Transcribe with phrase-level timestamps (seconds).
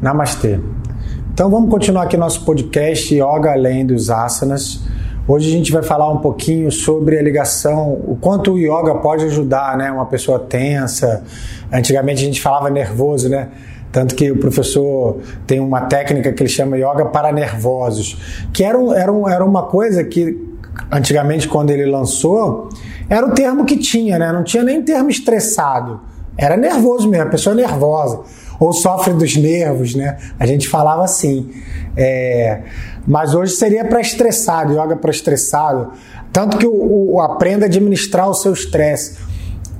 [0.00, 0.60] Namastê.
[1.32, 4.80] Então vamos continuar aqui nosso podcast Yoga Além dos Asanas.
[5.26, 9.24] Hoje a gente vai falar um pouquinho sobre a ligação, o quanto o yoga pode
[9.24, 9.90] ajudar, né?
[9.90, 11.24] Uma pessoa tensa.
[11.72, 13.48] Antigamente a gente falava nervoso, né?
[13.90, 18.16] Tanto que o professor tem uma técnica que ele chama yoga para nervosos,
[18.52, 20.38] que era, um, era, um, era uma coisa que
[20.92, 22.68] antigamente quando ele lançou,
[23.08, 24.32] era o termo que tinha, né?
[24.32, 26.00] Não tinha nem termo estressado.
[26.36, 28.20] Era nervoso mesmo, a pessoa nervosa
[28.58, 30.16] ou sofre dos nervos, né?
[30.38, 31.50] A gente falava assim.
[31.96, 32.62] É,
[33.06, 35.92] mas hoje seria para estressado, yoga para estressado.
[36.32, 39.16] Tanto que o, o, aprenda a administrar o seu estresse.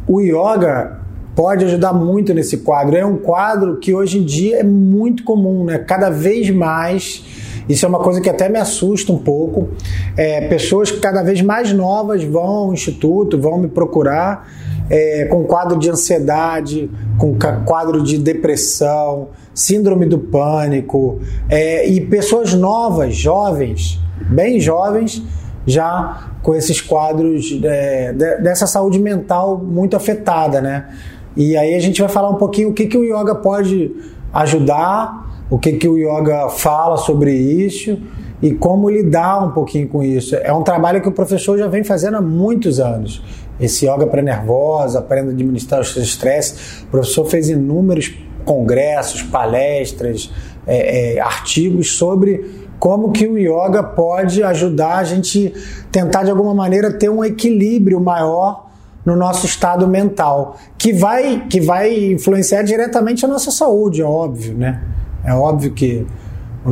[0.06, 0.98] O yoga
[1.36, 2.96] pode ajudar muito nesse quadro.
[2.96, 5.78] É um quadro que hoje em dia é muito comum, né?
[5.78, 7.24] Cada vez mais.
[7.68, 9.68] Isso é uma coisa que até me assusta um pouco.
[10.16, 14.48] É, pessoas cada vez mais novas vão ao instituto, vão me procurar
[14.90, 22.54] é, com quadro de ansiedade, com quadro de depressão, síndrome do pânico, é, e pessoas
[22.54, 25.22] novas, jovens, bem jovens,
[25.66, 30.88] já com esses quadros é, dessa saúde mental muito afetada, né?
[31.36, 33.94] E aí a gente vai falar um pouquinho o que, que o yoga pode
[34.32, 37.98] ajudar, o que, que o yoga fala sobre isso
[38.40, 40.36] e como lidar um pouquinho com isso.
[40.36, 43.22] É um trabalho que o professor já vem fazendo há muitos anos
[43.60, 46.82] esse yoga para nervosa, aprenda a administrar os seus estresses.
[46.82, 48.14] O professor fez inúmeros
[48.44, 50.30] congressos, palestras,
[50.66, 55.52] é, é, artigos sobre como que o yoga pode ajudar a gente
[55.90, 58.68] tentar de alguma maneira ter um equilíbrio maior
[59.04, 64.54] no nosso estado mental, que vai que vai influenciar diretamente a nossa saúde, é óbvio,
[64.54, 64.82] né?
[65.24, 66.06] É óbvio que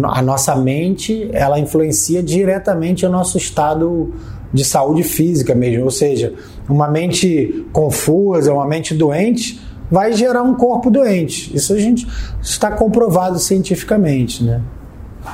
[0.02, 4.12] a nossa mente ela influencia diretamente o nosso estado
[4.56, 6.32] de saúde física mesmo, ou seja,
[6.68, 11.54] uma mente confusa, uma mente doente vai gerar um corpo doente.
[11.54, 12.06] Isso a gente
[12.42, 14.62] está comprovado cientificamente, né?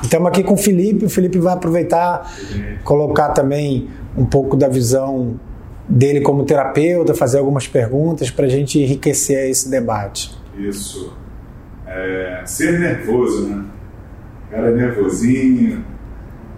[0.03, 2.35] Estamos aqui com o Felipe, o Felipe vai aproveitar,
[2.83, 5.39] colocar também um pouco da visão
[5.89, 10.37] dele como terapeuta, fazer algumas perguntas para a gente enriquecer esse debate.
[10.59, 11.15] Isso.
[11.87, 13.65] É, ser nervoso, né?
[14.51, 15.85] cara é nervosinho,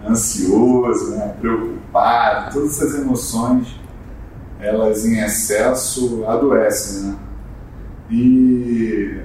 [0.07, 1.33] ansioso, né?
[1.39, 1.84] preocupado,
[2.51, 3.79] todas essas emoções,
[4.59, 7.15] elas em excesso adoecem, né?
[8.09, 9.21] E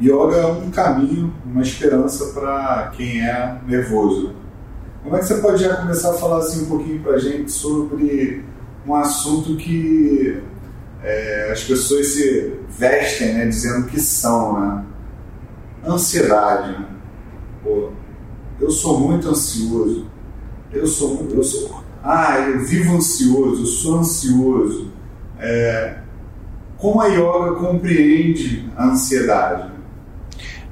[0.00, 4.34] yoga é um caminho, uma esperança para quem é nervoso.
[5.02, 7.52] Como é que você pode já começar a falar assim um pouquinho para a gente
[7.52, 8.44] sobre
[8.86, 10.42] um assunto que
[11.02, 14.84] é, as pessoas se vestem, né, dizendo que são, né?
[15.86, 16.72] Ansiedade.
[16.72, 16.86] Né?
[17.62, 17.90] Pô,
[18.60, 20.06] eu sou muito ansioso.
[20.74, 21.82] Eu sou, eu sou.
[22.02, 24.90] Ah, eu vivo ansioso, eu sou ansioso.
[25.38, 25.94] É,
[26.76, 29.72] como a yoga compreende a ansiedade?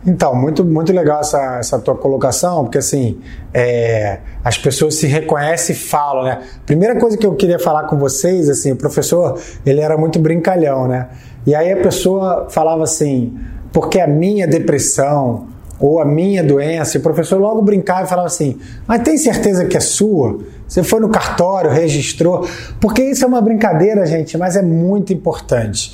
[0.05, 3.21] Então, muito, muito legal essa, essa tua colocação, porque assim,
[3.55, 6.43] é, as pessoas se reconhecem e falam, né?
[6.67, 10.89] Primeira coisa que eu queria falar com vocês, assim, o professor, ele era muito brincalhão,
[10.89, 11.09] né?
[11.47, 13.39] E aí a pessoa falava assim,
[13.73, 15.47] porque a minha depressão,
[15.82, 18.56] ou a minha doença, e o professor logo brincava e falava assim:
[18.87, 20.38] Mas tem certeza que é sua?
[20.69, 22.48] Você foi no cartório, registrou?
[22.81, 25.92] Porque isso é uma brincadeira, gente, mas é muito importante.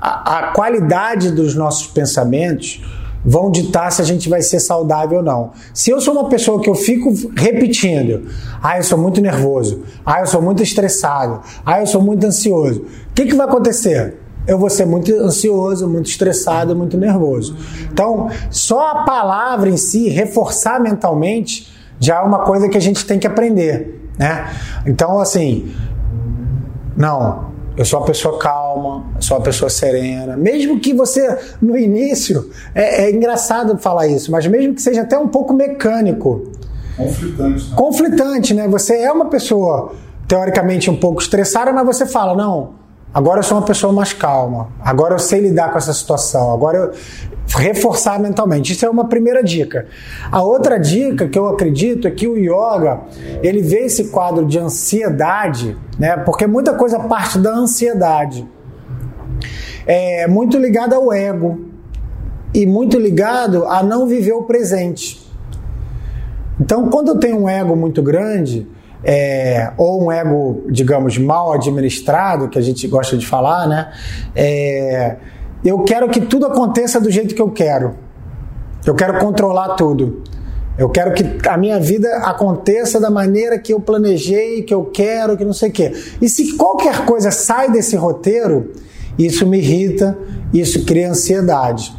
[0.00, 2.82] A, a qualidade dos nossos pensamentos
[3.22, 5.50] vão ditar se a gente vai ser saudável ou não.
[5.74, 8.26] Se eu sou uma pessoa que eu fico repetindo,
[8.62, 12.86] ah, eu sou muito nervoso, ah, eu sou muito estressado, ah, eu sou muito ansioso,
[13.10, 14.25] o que, que vai acontecer?
[14.46, 17.56] Eu vou ser muito ansioso, muito estressado, muito nervoso.
[17.92, 23.04] Então, só a palavra em si, reforçar mentalmente, já é uma coisa que a gente
[23.04, 24.48] tem que aprender, né?
[24.86, 25.74] Então, assim,
[26.96, 27.46] não,
[27.76, 30.36] eu sou uma pessoa calma, sou uma pessoa serena.
[30.36, 35.18] Mesmo que você, no início, é, é engraçado falar isso, mas mesmo que seja até
[35.18, 36.52] um pouco mecânico.
[36.96, 37.70] Conflitante.
[37.70, 37.76] Né?
[37.76, 38.68] Conflitante, né?
[38.68, 39.92] Você é uma pessoa,
[40.28, 42.85] teoricamente, um pouco estressada, mas você fala, não
[43.16, 44.68] Agora eu sou uma pessoa mais calma.
[44.78, 46.52] Agora eu sei lidar com essa situação.
[46.52, 46.92] Agora eu
[47.56, 48.74] reforçar mentalmente.
[48.74, 49.86] Isso é uma primeira dica.
[50.30, 53.00] A outra dica que eu acredito é que o yoga,
[53.42, 56.18] ele vê esse quadro de ansiedade, né?
[56.18, 58.46] Porque muita coisa parte da ansiedade.
[59.86, 61.70] É muito ligado ao ego
[62.52, 65.26] e muito ligado a não viver o presente.
[66.60, 68.68] Então, quando eu tenho um ego muito grande,
[69.08, 73.92] é, ou um ego, digamos, mal administrado, que a gente gosta de falar, né?
[74.34, 75.14] É,
[75.64, 77.94] eu quero que tudo aconteça do jeito que eu quero.
[78.84, 80.24] Eu quero controlar tudo.
[80.76, 85.36] Eu quero que a minha vida aconteça da maneira que eu planejei, que eu quero,
[85.36, 85.92] que não sei o quê.
[86.20, 88.72] E se qualquer coisa sai desse roteiro,
[89.16, 90.18] isso me irrita,
[90.52, 91.94] isso cria ansiedade.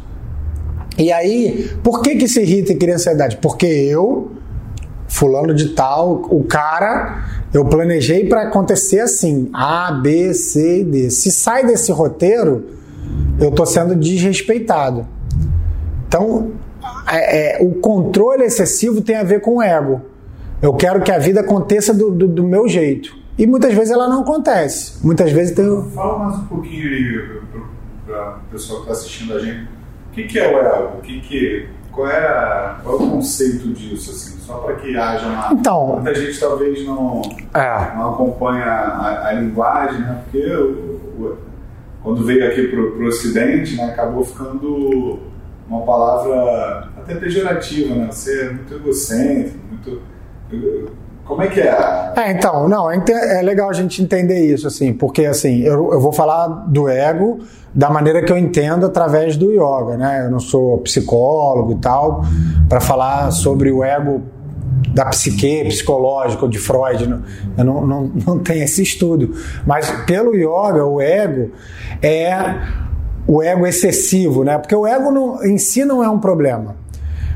[0.98, 3.38] E aí, por que, que se irrita e cria ansiedade?
[3.38, 4.30] Porque eu,
[5.08, 11.10] fulano de tal, o cara, eu planejei para acontecer assim: A, B, C D.
[11.10, 12.66] Se sai desse roteiro,
[13.40, 15.06] eu estou sendo desrespeitado.
[16.06, 16.52] Então,
[17.06, 20.02] é, é, o controle excessivo tem a ver com o ego.
[20.60, 23.16] Eu quero que a vida aconteça do, do, do meu jeito.
[23.38, 24.94] E muitas vezes ela não acontece.
[25.04, 25.64] Muitas vezes tem.
[25.94, 27.40] Fala mais um pouquinho aí
[28.04, 29.62] para o pessoal que está assistindo a gente.
[29.62, 30.98] O que, que é o ego?
[30.98, 34.38] O que, que qual é, qual é o conceito disso, assim?
[34.38, 35.52] Só para que haja uma.
[35.52, 37.22] Então, Muita gente talvez não,
[37.52, 37.96] é.
[37.96, 40.22] não acompanha a, a, linguagem, né?
[40.22, 40.70] Porque o,
[41.18, 41.38] o,
[42.00, 45.18] quando veio aqui para o Ocidente, né, acabou ficando
[45.68, 48.06] uma palavra até pejorativa, né?
[48.12, 50.00] Você é muito egocêntrico, muito.
[51.28, 52.12] Como é que é?
[52.16, 56.10] É, então, não, é legal a gente entender isso, assim, porque assim, eu, eu vou
[56.10, 57.40] falar do ego
[57.74, 60.24] da maneira que eu entendo através do yoga, né?
[60.24, 62.22] Eu não sou psicólogo e tal,
[62.66, 64.22] para falar sobre o ego
[64.94, 67.22] da psique psicológico de Freud,
[67.58, 69.34] eu não, não, não tenho esse estudo,
[69.66, 71.50] mas pelo yoga, o ego
[72.02, 72.56] é
[73.26, 74.56] o ego excessivo, né?
[74.56, 76.76] Porque o ego não, em si não é um problema.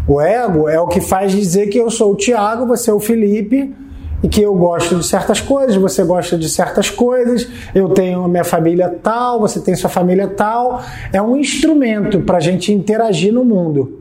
[0.09, 2.99] O ego é o que faz dizer que eu sou o Tiago, você é o
[2.99, 3.75] Felipe,
[4.23, 8.29] e que eu gosto de certas coisas, você gosta de certas coisas, eu tenho a
[8.29, 10.81] minha família tal, você tem sua família tal.
[11.13, 14.01] É um instrumento para a gente interagir no mundo.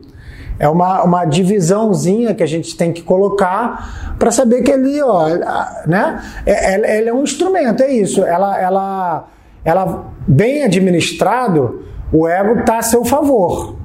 [0.58, 5.28] É uma, uma divisãozinha que a gente tem que colocar para saber que ali, ó,
[5.86, 6.22] né?
[6.46, 8.22] É, ela é um instrumento, é isso.
[8.22, 9.28] Ela, ela,
[9.64, 11.82] ela bem administrado,
[12.12, 13.81] o ego está a seu favor.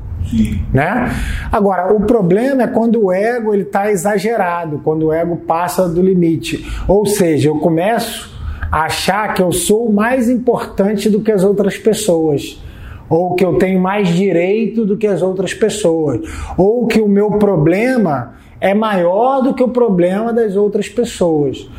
[0.74, 1.12] Né?
[1.52, 6.02] Agora, o problema é quando o ego ele está exagerado, quando o ego passa do
[6.02, 6.66] limite.
[6.88, 8.36] Ou seja, eu começo
[8.72, 12.62] a achar que eu sou mais importante do que as outras pessoas.
[13.10, 16.20] Ou que eu tenho mais direito do que as outras pessoas.
[16.58, 21.70] Ou que o meu problema é maior do que o problema das outras pessoas.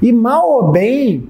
[0.00, 1.28] E mal ou bem,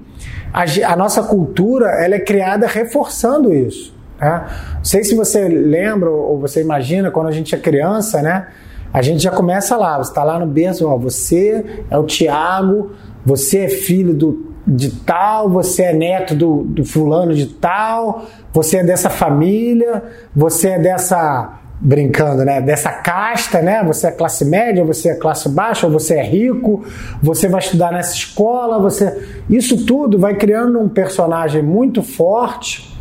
[0.51, 3.92] a, a nossa cultura ela é criada reforçando isso.
[4.23, 4.45] Né?
[4.75, 8.47] Não sei se você lembra ou você imagina quando a gente é criança, né?
[8.93, 12.91] A gente já começa lá, você está lá no berço, ó, você é o Tiago,
[13.25, 18.77] você é filho do, de tal, você é neto do, do fulano de tal, você
[18.77, 20.03] é dessa família,
[20.35, 22.61] você é dessa brincando, né?
[22.61, 23.83] Dessa casta, né?
[23.83, 26.85] Você é classe média, você é classe baixa, você é rico,
[27.21, 32.92] você vai estudar nessa escola, você isso tudo vai criando um personagem muito forte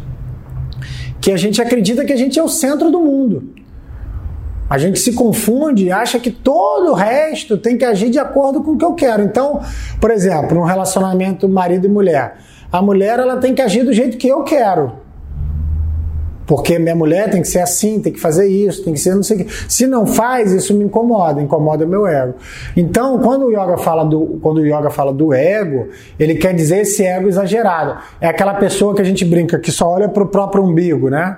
[1.22, 3.54] que a gente acredita que a gente é o centro do mundo.
[4.68, 8.60] A gente se confunde e acha que todo o resto tem que agir de acordo
[8.62, 9.22] com o que eu quero.
[9.22, 9.60] Então,
[10.00, 12.38] por exemplo, num relacionamento marido e mulher,
[12.72, 14.94] a mulher ela tem que agir do jeito que eu quero.
[16.46, 19.22] Porque minha mulher tem que ser assim, tem que fazer isso, tem que ser não
[19.22, 19.52] sei o que.
[19.68, 22.34] Se não faz, isso me incomoda, incomoda meu ego.
[22.76, 26.80] Então, quando o yoga fala do, quando o yoga fala do ego, ele quer dizer
[26.80, 28.00] esse ego exagerado.
[28.20, 31.36] É aquela pessoa que a gente brinca que só olha para o próprio umbigo, né?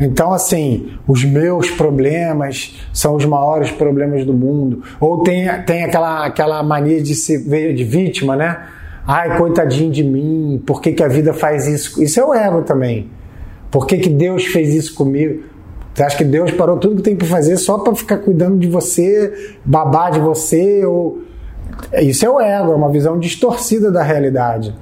[0.00, 4.82] Então, assim, os meus problemas são os maiores problemas do mundo.
[5.00, 8.64] Ou tem, tem aquela, aquela mania de se ver de vítima, né?
[9.06, 12.02] Ai, coitadinho de mim, por que, que a vida faz isso?
[12.02, 13.08] Isso é o ego também.
[13.70, 15.42] Por que, que Deus fez isso comigo?
[15.94, 18.68] Você acha que Deus parou tudo que tem para fazer só para ficar cuidando de
[18.68, 20.84] você, babar de você?
[20.86, 21.22] Ou...
[22.00, 24.74] Isso é o ego, é uma visão distorcida da realidade.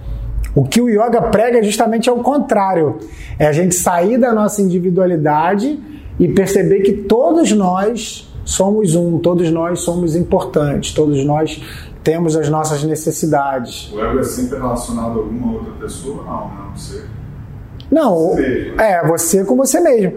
[0.55, 2.99] O que o yoga prega é justamente ao contrário.
[3.39, 5.79] É a gente sair da nossa individualidade
[6.19, 11.61] e perceber que todos nós somos um, todos nós somos importantes, todos nós
[12.03, 13.93] temos as nossas necessidades.
[13.93, 16.23] O ego é sempre relacionado a alguma outra pessoa?
[16.25, 17.03] Não, não sei.
[17.91, 18.37] Não,
[18.79, 20.15] é você com você mesmo.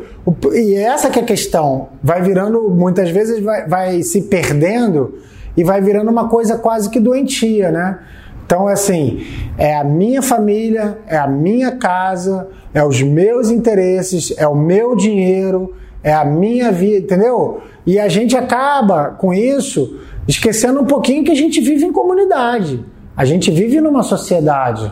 [0.54, 1.90] E essa que é a questão.
[2.02, 5.20] Vai virando, muitas vezes vai, vai se perdendo
[5.56, 8.00] e vai virando uma coisa quase que doentia, né?
[8.46, 9.24] Então, assim,
[9.60, 14.96] é a minha família, é a minha casa, é os meus interesses, é o meu
[14.96, 17.62] dinheiro, é a minha vida, entendeu?
[17.86, 22.84] E a gente acaba com isso esquecendo um pouquinho que a gente vive em comunidade.
[23.16, 24.92] A gente vive numa sociedade.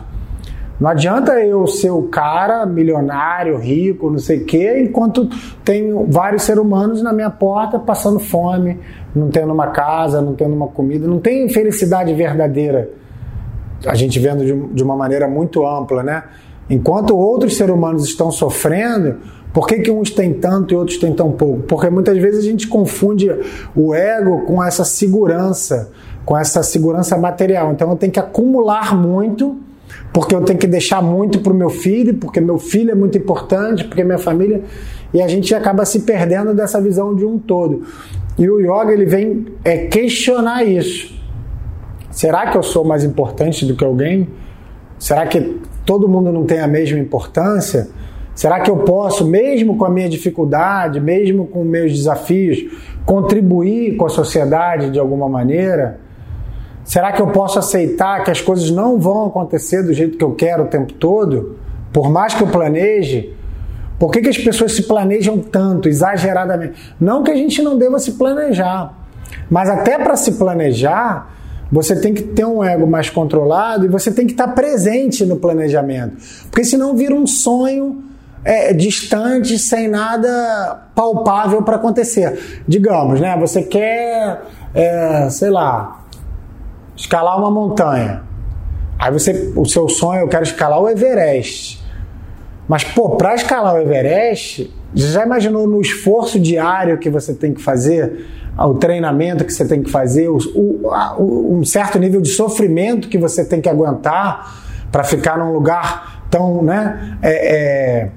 [0.80, 5.28] Não adianta eu ser o cara milionário, rico, não sei o quê, enquanto
[5.64, 8.78] tenho vários seres humanos na minha porta passando fome,
[9.14, 12.90] não tendo uma casa, não tendo uma comida, não tem felicidade verdadeira.
[13.86, 16.22] A gente vendo de uma maneira muito ampla, né?
[16.70, 19.16] Enquanto outros seres humanos estão sofrendo,
[19.52, 21.62] por que, que uns têm tanto e outros têm tão pouco?
[21.62, 23.28] Porque muitas vezes a gente confunde
[23.74, 25.90] o ego com essa segurança,
[26.24, 27.72] com essa segurança material.
[27.72, 29.58] Então eu tenho que acumular muito
[30.12, 33.16] porque eu tenho que deixar muito para o meu filho, porque meu filho é muito
[33.16, 34.62] importante, porque minha família.
[35.12, 37.82] e a gente acaba se perdendo dessa visão de um todo.
[38.38, 41.16] E o yoga ele vem é, questionar isso.
[42.10, 44.28] Será que eu sou mais importante do que alguém?
[44.98, 47.88] Será que todo mundo não tem a mesma importância?
[48.34, 52.64] Será que eu posso, mesmo com a minha dificuldade, mesmo com meus desafios,
[53.04, 56.00] contribuir com a sociedade de alguma maneira?
[56.88, 60.32] Será que eu posso aceitar que as coisas não vão acontecer do jeito que eu
[60.32, 61.58] quero o tempo todo?
[61.92, 63.36] Por mais que eu planeje?
[63.98, 66.94] Por que, que as pessoas se planejam tanto, exageradamente?
[66.98, 68.94] Não que a gente não deva se planejar,
[69.50, 71.30] mas até para se planejar,
[71.70, 75.36] você tem que ter um ego mais controlado e você tem que estar presente no
[75.36, 76.16] planejamento.
[76.50, 78.02] Porque senão vira um sonho
[78.42, 82.62] é, distante, sem nada palpável para acontecer.
[82.66, 83.36] Digamos, né?
[83.38, 84.40] Você quer,
[84.72, 85.97] é, sei lá,
[86.98, 88.22] escalar uma montanha.
[88.98, 91.80] Aí você, o seu sonho, eu quero escalar o Everest.
[92.66, 97.62] Mas, pô, para escalar o Everest, já imaginou no esforço diário que você tem que
[97.62, 98.26] fazer,
[98.58, 103.16] o treinamento que você tem que fazer, o, o, um certo nível de sofrimento que
[103.16, 108.10] você tem que aguentar para ficar num lugar tão, né, é, é,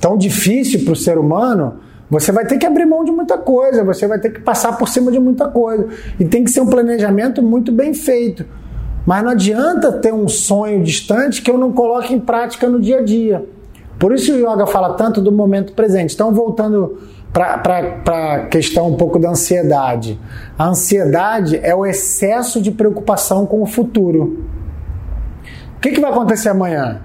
[0.00, 1.78] tão difícil para o ser humano?
[2.10, 4.88] Você vai ter que abrir mão de muita coisa, você vai ter que passar por
[4.88, 5.88] cima de muita coisa.
[6.18, 8.46] E tem que ser um planejamento muito bem feito.
[9.06, 12.98] Mas não adianta ter um sonho distante que eu não coloque em prática no dia
[12.98, 13.44] a dia.
[13.98, 16.14] Por isso o yoga fala tanto do momento presente.
[16.14, 16.98] Então, voltando
[17.32, 20.18] para a questão um pouco da ansiedade.
[20.58, 24.44] A ansiedade é o excesso de preocupação com o futuro.
[25.76, 27.02] O que, que vai acontecer amanhã?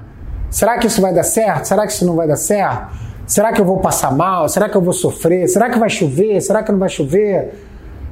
[0.50, 1.66] Será que isso vai dar certo?
[1.66, 3.03] Será que isso não vai dar certo?
[3.26, 4.50] Será que eu vou passar mal?
[4.50, 5.48] Será que eu vou sofrer?
[5.48, 6.42] Será que vai chover?
[6.42, 7.54] Será que não vai chover?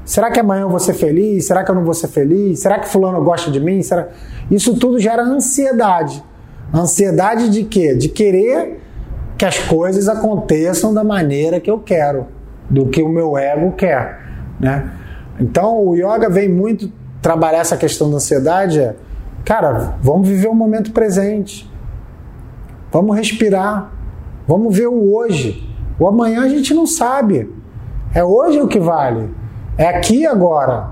[0.05, 1.45] Será que amanhã eu vou ser feliz?
[1.45, 2.59] Será que eu não vou ser feliz?
[2.59, 3.81] Será que fulano gosta de mim?
[3.81, 4.07] Será...
[4.49, 6.23] Isso tudo gera ansiedade.
[6.73, 7.93] Ansiedade de quê?
[7.93, 8.81] De querer
[9.37, 12.27] que as coisas aconteçam da maneira que eu quero,
[12.69, 14.19] do que o meu ego quer,
[14.59, 14.91] né?
[15.39, 16.91] Então o yoga vem muito
[17.21, 18.95] trabalhar essa questão da ansiedade, é,
[19.43, 21.69] cara, vamos viver o momento presente.
[22.91, 23.91] Vamos respirar.
[24.51, 25.65] Vamos ver o hoje.
[25.97, 27.49] O amanhã a gente não sabe.
[28.13, 29.29] É hoje o que vale.
[29.77, 30.89] É aqui agora.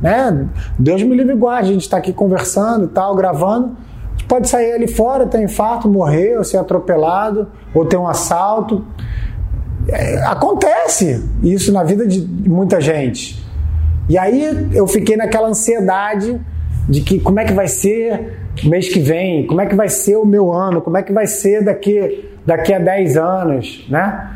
[0.00, 0.48] Né?
[0.78, 1.68] Deus me livre guarde.
[1.68, 3.76] A gente está aqui conversando tal, gravando
[4.26, 8.82] pode sair ali fora, ter infarto, morrer, ou ser atropelado, ou ter um assalto.
[9.88, 13.44] É, acontece isso na vida de muita gente.
[14.08, 16.40] E aí eu fiquei naquela ansiedade
[16.88, 20.16] de que como é que vai ser mês que vem, como é que vai ser
[20.16, 24.30] o meu ano, como é que vai ser daqui, daqui a 10 anos, né?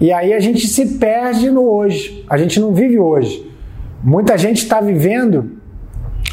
[0.00, 3.50] E aí a gente se perde no hoje, a gente não vive hoje.
[4.02, 5.52] Muita gente está vivendo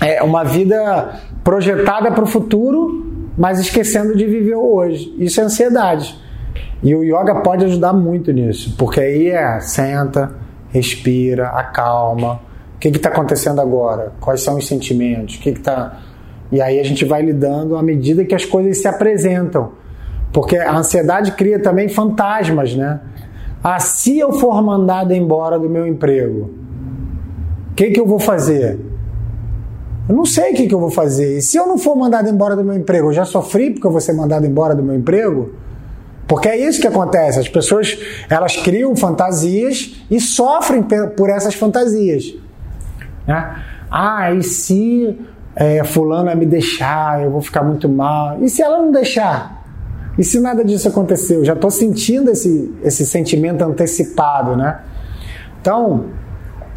[0.01, 5.13] é, uma vida projetada para o futuro, mas esquecendo de viver o hoje.
[5.17, 6.17] Isso é ansiedade.
[6.81, 10.31] E o yoga pode ajudar muito nisso, porque aí é senta,
[10.69, 12.41] respira, acalma.
[12.75, 14.13] O que está acontecendo agora?
[14.21, 15.35] Quais são os sentimentos?
[15.35, 15.99] O que está.
[16.51, 19.73] E aí a gente vai lidando à medida que as coisas se apresentam.
[20.31, 22.99] Porque a ansiedade cria também fantasmas, né?
[23.63, 26.51] Ah, se eu for mandado embora do meu emprego,
[27.71, 28.79] o que, que eu vou fazer?
[30.07, 31.37] Eu não sei o que, que eu vou fazer.
[31.37, 33.91] E se eu não for mandado embora do meu emprego, eu já sofri porque eu
[33.91, 35.53] vou ser mandado embora do meu emprego?
[36.27, 37.39] Porque é isso que acontece.
[37.39, 37.97] As pessoas
[38.29, 40.83] elas criam fantasias e sofrem
[41.15, 42.33] por essas fantasias.
[43.27, 43.55] Né?
[43.91, 45.17] Ah, e se
[45.55, 48.37] é, fulano me deixar, eu vou ficar muito mal.
[48.41, 49.58] E se ela não deixar?
[50.19, 51.45] E se nada disso aconteceu?
[51.45, 54.81] Já estou sentindo esse, esse sentimento antecipado, né?
[55.61, 56.07] Então,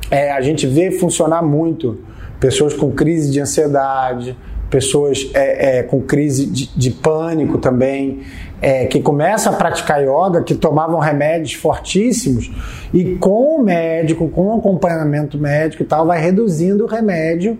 [0.09, 1.99] é, a gente vê funcionar muito
[2.39, 4.39] pessoas com crise de ansiedade,
[4.71, 8.21] pessoas é, é, com crise de, de pânico também,
[8.61, 12.49] é, que começam a praticar yoga, que tomavam remédios fortíssimos
[12.95, 17.59] e com o médico, com o acompanhamento médico e tal, vai reduzindo o remédio,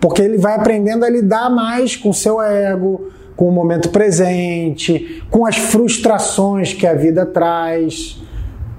[0.00, 5.22] porque ele vai aprendendo a lidar mais com o seu ego, com o momento presente,
[5.30, 8.20] com as frustrações que a vida traz,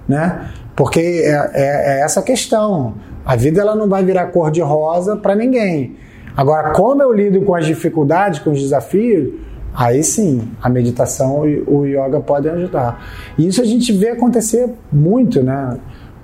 [0.06, 0.52] né?
[0.76, 2.96] Porque é, é, é essa questão.
[3.26, 5.96] A vida ela não vai virar cor de rosa para ninguém.
[6.36, 9.34] Agora, como eu lido com as dificuldades, com os desafios,
[9.74, 13.02] aí sim, a meditação e o yoga podem ajudar.
[13.38, 15.78] E isso a gente vê acontecer muito, né?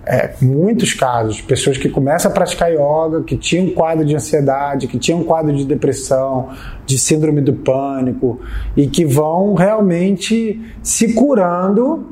[0.07, 4.87] É, muitos casos, pessoas que começam a praticar yoga, que tinham um quadro de ansiedade,
[4.87, 6.49] que tinham um quadro de depressão,
[6.85, 8.39] de síndrome do pânico,
[8.77, 12.07] e que vão realmente se curando,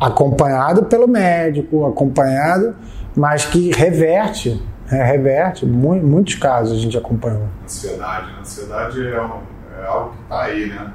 [0.00, 2.74] acompanhado pelo médico, acompanhado
[3.16, 7.48] mas que reverte, é, reverte, muitos casos a gente acompanhou.
[7.62, 8.38] Ansiedade, né?
[8.40, 9.40] ansiedade é, um,
[9.80, 10.92] é algo que está aí, né?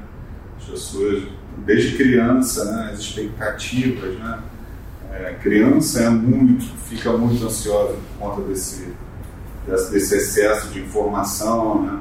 [0.58, 1.24] As pessoas
[1.66, 4.40] desde criança, né, as expectativas, né?
[5.12, 8.94] É, criança é muito, fica muito ansiosa por conta desse,
[9.66, 12.00] desse excesso de informação, né?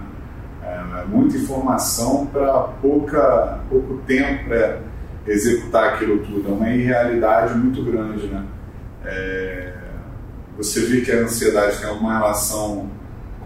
[0.63, 4.81] É, muita informação para pouca pouco tempo para
[5.27, 6.49] executar aquilo tudo.
[6.49, 8.45] É uma irrealidade muito grande, né?
[9.05, 9.75] É,
[10.57, 12.91] você vê que a ansiedade tem alguma relação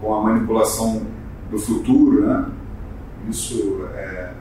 [0.01, 1.05] com a manipulação
[1.49, 2.45] do futuro, né?
[3.29, 4.31] Isso é,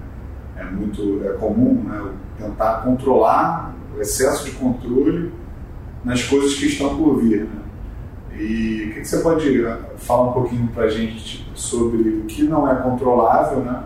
[0.56, 2.12] é muito é comum, né?
[2.38, 5.32] Tentar controlar o excesso de controle
[6.04, 7.62] nas coisas que estão por vir, né?
[8.34, 9.64] E o que, que você pode
[9.98, 13.84] falar um pouquinho para a gente tipo, sobre o que não é controlável, né?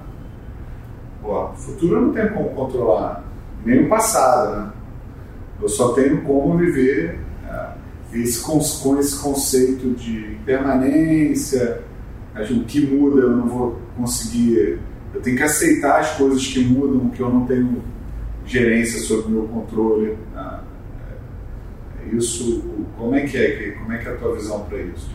[1.21, 3.25] Pô, futuro não tenho como controlar,
[3.65, 4.73] nem o passado, né?
[5.61, 7.69] Eu só tenho como viver é,
[8.13, 11.83] esse, com esse conceito de permanência,
[12.35, 14.79] o que muda eu não vou conseguir.
[15.15, 17.83] Eu tenho que aceitar as coisas que mudam, que eu não tenho
[18.47, 20.17] gerência sobre o meu controle.
[20.35, 20.61] Né?
[22.03, 22.63] É, isso,
[22.97, 23.71] como é que é?
[23.73, 25.11] Como é que é a tua visão para isso?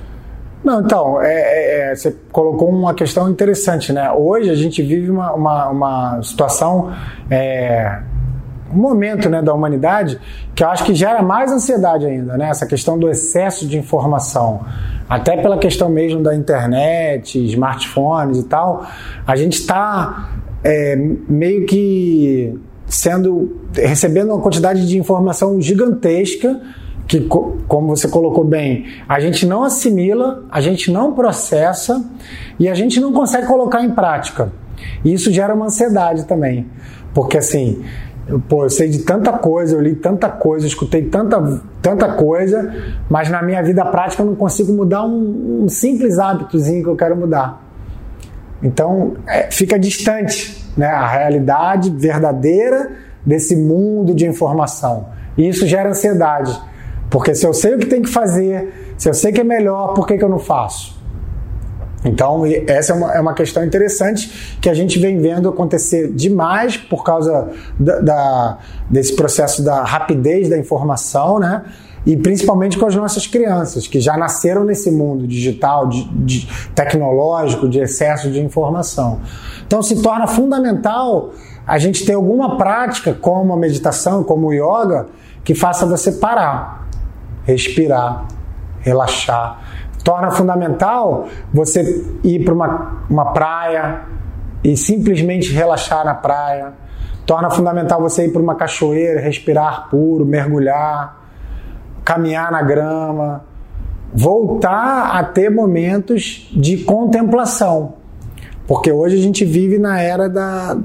[0.63, 4.11] Não, então, é, é, é, você colocou uma questão interessante, né?
[4.11, 6.93] Hoje a gente vive uma, uma, uma situação
[7.31, 7.99] é,
[8.71, 10.19] um momento né, da humanidade
[10.55, 12.49] que eu acho que gera mais ansiedade ainda, né?
[12.49, 14.61] Essa questão do excesso de informação.
[15.09, 18.85] Até pela questão mesmo da internet, smartphones e tal,
[19.25, 20.29] a gente está
[20.63, 22.57] é, meio que
[22.91, 26.59] sendo recebendo uma quantidade de informação gigantesca
[27.07, 32.03] que, como você colocou bem, a gente não assimila, a gente não processa
[32.59, 34.51] e a gente não consegue colocar em prática.
[35.05, 36.67] E isso gera uma ansiedade também,
[37.13, 37.81] porque assim
[38.49, 42.73] pô, eu sei de tanta coisa, eu li tanta coisa, escutei tanta, tanta coisa,
[43.09, 46.95] mas na minha vida prática eu não consigo mudar um, um simples hábitozinho que eu
[46.95, 47.63] quero mudar.
[48.61, 52.91] Então é, fica distante né, a realidade verdadeira
[53.25, 55.09] desse mundo de informação.
[55.37, 56.59] E isso gera ansiedade.
[57.09, 59.93] Porque se eu sei o que tem que fazer, se eu sei que é melhor,
[59.93, 60.99] por que, que eu não faço?
[62.03, 66.75] Então, essa é uma, é uma questão interessante que a gente vem vendo acontecer demais
[66.75, 68.57] por causa da, da,
[68.89, 71.63] desse processo da rapidez da informação, né?
[72.05, 77.69] E principalmente com as nossas crianças, que já nasceram nesse mundo digital, de, de, tecnológico,
[77.69, 79.19] de excesso de informação.
[79.67, 81.31] Então, se torna fundamental
[81.65, 85.07] a gente ter alguma prática, como a meditação, como o yoga,
[85.43, 86.87] que faça você parar,
[87.45, 88.25] respirar,
[88.79, 89.59] relaxar
[90.03, 94.01] torna fundamental você ir para uma, uma praia
[94.63, 96.73] e simplesmente relaxar na praia.
[97.25, 101.20] Torna fundamental você ir para uma cachoeira, respirar ar puro, mergulhar,
[102.03, 103.43] caminhar na grama,
[104.13, 107.95] voltar a ter momentos de contemplação.
[108.67, 110.77] Porque hoje a gente vive na era da,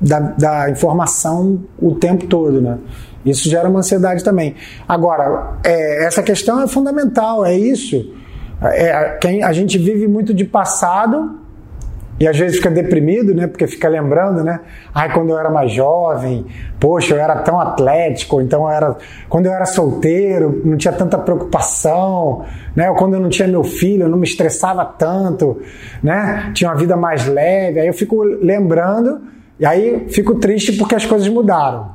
[0.00, 2.78] da, da informação o tempo todo, né?
[3.24, 4.54] Isso gera uma ansiedade também.
[4.88, 8.14] Agora, é, essa questão é fundamental, é isso
[8.62, 11.38] é, a gente vive muito de passado
[12.18, 13.46] e às vezes fica deprimido, né?
[13.46, 14.60] Porque fica lembrando, né?
[14.94, 16.46] Ai, quando eu era mais jovem,
[16.80, 18.96] poxa, eu era tão atlético, então eu era.
[19.28, 22.88] Quando eu era solteiro, não tinha tanta preocupação, né?
[22.90, 25.60] Ou quando eu não tinha meu filho, eu não me estressava tanto,
[26.02, 26.50] né?
[26.54, 27.80] Tinha uma vida mais leve.
[27.80, 29.20] Aí eu fico lembrando
[29.60, 31.94] e aí fico triste porque as coisas mudaram.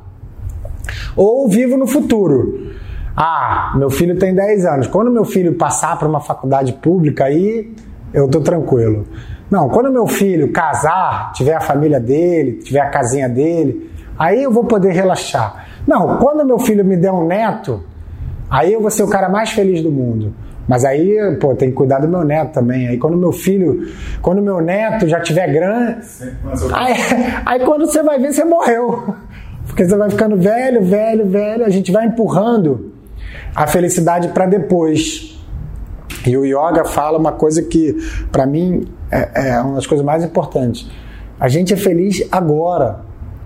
[1.16, 2.70] Ou vivo no futuro.
[3.16, 4.86] Ah, meu filho tem 10 anos.
[4.86, 7.74] Quando meu filho passar para uma faculdade pública, aí
[8.14, 9.06] eu tô tranquilo.
[9.52, 14.50] Não, quando meu filho casar, tiver a família dele, tiver a casinha dele, aí eu
[14.50, 15.66] vou poder relaxar.
[15.86, 17.84] Não, quando meu filho me der um neto,
[18.48, 20.32] aí eu vou ser o cara mais feliz do mundo.
[20.66, 22.88] Mas aí, pô, tem que cuidar do meu neto também.
[22.88, 25.98] Aí quando meu filho, quando meu neto já tiver grande,
[26.72, 26.94] aí,
[27.44, 29.14] aí quando você vai ver, você morreu.
[29.66, 32.90] Porque você vai ficando velho, velho, velho, a gente vai empurrando
[33.54, 35.31] a felicidade para depois.
[36.26, 37.96] E o yoga fala uma coisa que,
[38.30, 40.88] para mim, é, é uma das coisas mais importantes.
[41.38, 43.00] A gente é feliz agora,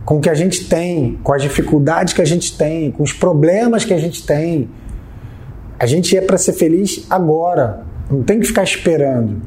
[0.04, 3.12] com o que a gente tem, com as dificuldades que a gente tem, com os
[3.12, 4.68] problemas que a gente tem.
[5.78, 9.40] A gente é para ser feliz agora, não tem que ficar esperando.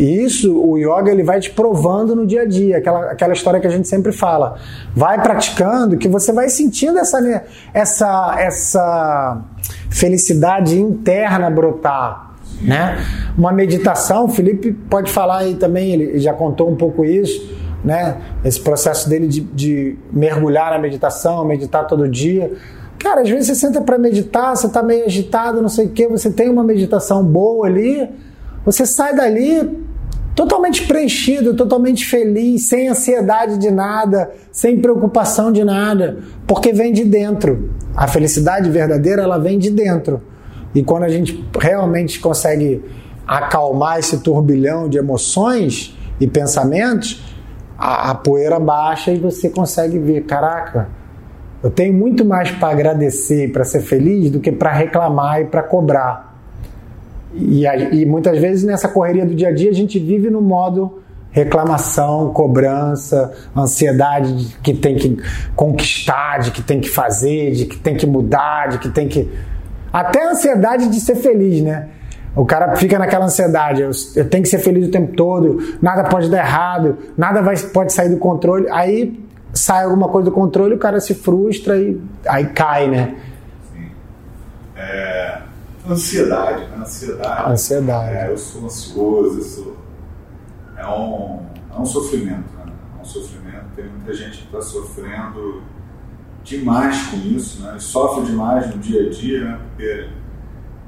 [0.00, 3.60] E isso o yoga ele vai te provando no dia a dia, aquela, aquela história
[3.60, 4.56] que a gente sempre fala.
[4.96, 9.42] Vai praticando que você vai sentindo essa, essa, essa
[9.90, 12.30] felicidade interna brotar.
[12.62, 12.96] Né?
[13.36, 18.16] Uma meditação, o Felipe pode falar aí também, ele já contou um pouco isso, né?
[18.42, 22.50] esse processo dele de, de mergulhar na meditação, meditar todo dia.
[22.98, 26.08] Cara, às vezes você senta para meditar, você está meio agitado, não sei o que,
[26.08, 28.08] você tem uma meditação boa ali,
[28.64, 29.89] você sai dali
[30.34, 37.04] totalmente preenchido, totalmente feliz, sem ansiedade de nada, sem preocupação de nada, porque vem de
[37.04, 37.70] dentro.
[37.94, 40.22] A felicidade verdadeira, ela vem de dentro.
[40.74, 42.82] E quando a gente realmente consegue
[43.26, 47.22] acalmar esse turbilhão de emoções e pensamentos,
[47.78, 50.88] a, a poeira baixa e você consegue ver, caraca,
[51.62, 55.62] eu tenho muito mais para agradecer, para ser feliz, do que para reclamar e para
[55.62, 56.29] cobrar.
[57.32, 61.00] E, e, muitas vezes nessa correria do dia a dia a gente vive no modo
[61.30, 65.16] reclamação, cobrança, ansiedade de que tem que
[65.54, 69.30] conquistar, de que tem que fazer, de que tem que mudar, de que tem que.
[69.92, 71.88] Até a ansiedade de ser feliz, né?
[72.34, 76.04] O cara fica naquela ansiedade, eu, eu tenho que ser feliz o tempo todo, nada
[76.04, 78.68] pode dar errado, nada vai, pode sair do controle.
[78.70, 79.20] Aí
[79.52, 83.16] sai alguma coisa do controle, o cara se frustra e aí cai, né?
[83.72, 83.90] Sim.
[84.76, 85.38] É,
[85.92, 86.76] ansiedade, né?
[86.80, 87.52] Ansiedade.
[87.52, 88.16] Ansiedade.
[88.16, 89.76] É, eu sou ansioso, eu sou...
[90.76, 92.72] É, um, é um sofrimento, né?
[92.98, 93.64] É um sofrimento.
[93.76, 95.62] Tem muita gente que está sofrendo
[96.42, 97.74] demais com isso, né?
[97.76, 99.60] E sofre demais no dia a dia, né?
[99.68, 100.08] Porque,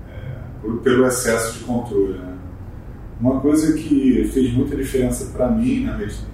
[0.09, 2.37] é, pelo excesso de controle, né?
[3.21, 6.33] Uma coisa que fez muita diferença para mim na medicina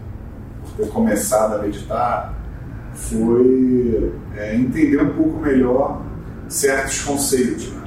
[0.78, 2.34] ter começado a meditar
[2.94, 6.02] foi é, entender um pouco melhor
[6.48, 7.72] certos conceitos.
[7.72, 7.77] Né?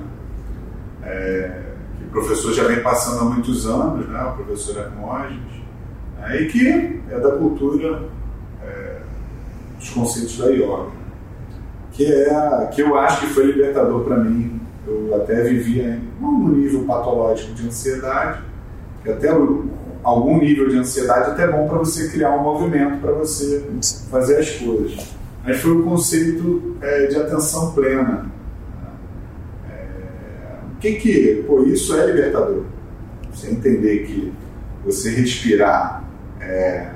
[1.03, 1.61] É,
[1.97, 4.23] que o professor já vem passando há muitos anos, né?
[4.23, 5.61] o professor Hermógenes,
[6.19, 6.41] né?
[6.41, 8.03] e que é da cultura
[8.63, 8.97] é,
[9.77, 10.91] dos conceitos da yoga,
[11.91, 14.59] que, é, que eu acho que foi libertador para mim.
[14.87, 18.41] Eu até vivia no nível patológico de ansiedade,
[19.03, 19.29] que até
[20.03, 23.65] algum nível de ansiedade, até bom para você criar um movimento para você
[24.09, 25.15] fazer as coisas.
[25.43, 28.25] Mas foi o conceito é, de atenção plena.
[30.87, 32.63] É, que que, pô, isso é libertador.
[33.31, 34.33] Você entender que
[34.83, 36.03] você respirar,
[36.39, 36.91] é,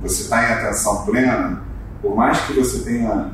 [0.00, 1.62] você está em atenção plena,
[2.00, 3.30] por mais que você tenha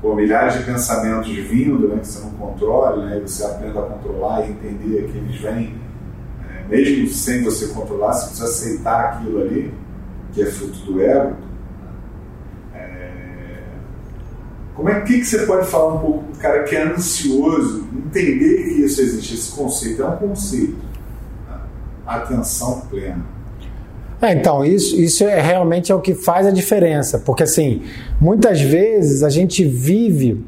[0.00, 4.46] pô, milhares de pensamentos vindo, né, que você não controle, né, você aprenda a controlar
[4.46, 5.82] e entender que eles vêm
[6.72, 9.74] mesmo sem você controlar, você precisa aceitar aquilo ali,
[10.32, 11.36] que é fruto do ego.
[12.74, 13.62] É...
[14.74, 18.64] Como é que, que você pode falar um pouco do cara que é ansioso, entender
[18.64, 20.02] que isso existe, esse conceito?
[20.02, 20.76] É um conceito.
[21.48, 21.56] Né?
[22.06, 23.24] Atenção plena.
[24.20, 27.82] É, então, isso, isso é realmente é o que faz a diferença, porque assim,
[28.20, 30.46] muitas vezes a gente vive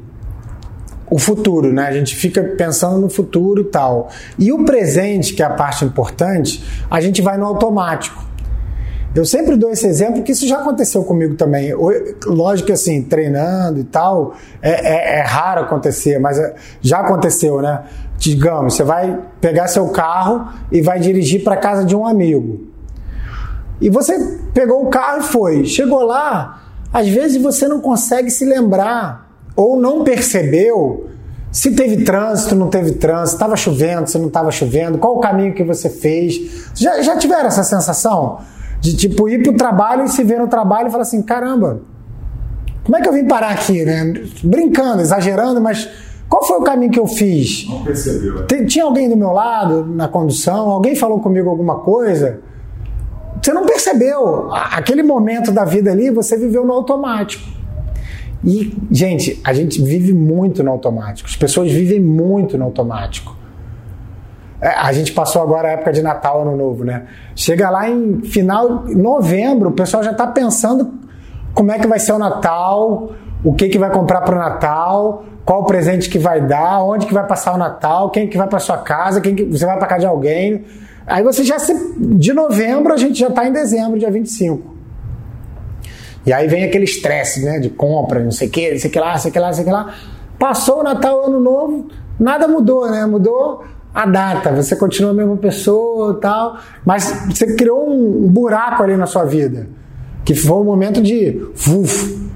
[1.09, 1.85] o futuro, né?
[1.85, 4.09] A gente fica pensando no futuro e tal.
[4.39, 8.24] E o presente, que é a parte importante, a gente vai no automático.
[9.15, 11.73] Eu sempre dou esse exemplo que isso já aconteceu comigo também.
[12.25, 17.61] Lógico que assim, treinando e tal, é, é, é raro acontecer, mas é, já aconteceu,
[17.61, 17.85] né?
[18.17, 22.67] Digamos, você vai pegar seu carro e vai dirigir para casa de um amigo.
[23.79, 24.17] E você
[24.53, 25.65] pegou o carro e foi.
[25.65, 31.09] Chegou lá, às vezes você não consegue se lembrar ou não percebeu
[31.55, 35.53] se teve trânsito, não teve trânsito, estava chovendo, se não estava chovendo, qual o caminho
[35.53, 36.73] que você fez.
[36.75, 38.39] Já, já tiveram essa sensação?
[38.85, 41.81] De tipo ir para o trabalho e se ver no trabalho e falar assim: caramba,
[42.83, 43.83] como é que eu vim parar aqui?
[43.83, 44.13] Né?
[44.43, 45.89] Brincando, exagerando, mas
[46.29, 47.67] qual foi o caminho que eu fiz?
[47.67, 48.35] Não percebeu.
[48.35, 48.65] Né?
[48.67, 50.69] Tinha alguém do meu lado na condução?
[50.69, 52.41] Alguém falou comigo alguma coisa?
[53.41, 54.53] Você não percebeu.
[54.53, 57.43] Aquele momento da vida ali, você viveu no automático.
[58.43, 61.27] E, gente, a gente vive muito no automático.
[61.27, 63.35] As pessoas vivem muito no automático.
[64.65, 67.03] É, a gente passou agora a época de Natal, Ano Novo, né?
[67.35, 70.91] Chega lá em final de novembro, o pessoal já está pensando
[71.53, 73.11] como é que vai ser o Natal,
[73.43, 77.05] o que, que vai comprar para o Natal, qual o presente que vai dar, onde
[77.05, 79.77] que vai passar o Natal, quem que vai para sua casa, quem que você vai
[79.77, 80.65] para casa de alguém.
[81.05, 84.73] Aí você já se, de novembro a gente já está em dezembro, dia 25.
[86.25, 87.59] E aí vem aquele estresse, né?
[87.59, 89.39] De compra, não sei o que, não sei o que lá, não sei o que
[89.39, 89.93] lá, não sei o que lá.
[90.39, 91.87] Passou o Natal, Ano Novo,
[92.19, 93.05] nada mudou, né?
[93.05, 93.63] Mudou
[93.95, 99.05] a data, você continua a mesma pessoa tal, mas você criou um buraco ali na
[99.05, 99.69] sua vida,
[100.25, 102.29] que foi um momento de uf,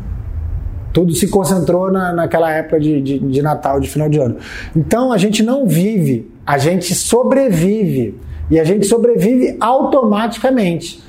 [0.93, 4.37] tudo se concentrou na, naquela época de, de, de Natal, de final de ano.
[4.73, 8.17] Então a gente não vive, a gente sobrevive.
[8.49, 11.03] E a gente sobrevive automaticamente.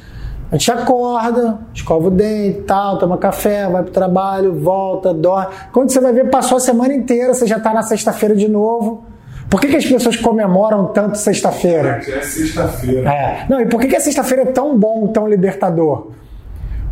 [0.52, 5.54] A gente acorda, escova o dente, tal, toma café, vai pro trabalho, volta, dorme.
[5.72, 9.04] Quando você vai ver, passou a semana inteira, você já está na sexta-feira de novo.
[9.50, 12.00] Por que, que as pessoas comemoram tanto sexta-feira?
[12.06, 13.10] É, é sexta-feira.
[13.10, 13.46] É.
[13.48, 16.12] Não, e por que, que a sexta-feira é tão bom, tão libertador?